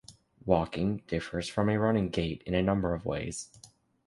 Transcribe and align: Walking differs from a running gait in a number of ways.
Walking 0.47 1.03
differs 1.05 1.47
from 1.47 1.69
a 1.69 1.77
running 1.79 2.09
gait 2.09 2.41
in 2.47 2.55
a 2.55 2.63
number 2.63 2.95
of 2.95 3.05
ways. 3.05 3.49